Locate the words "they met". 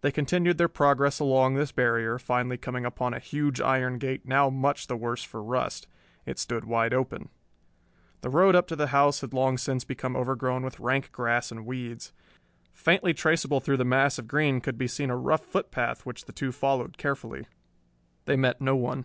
18.24-18.62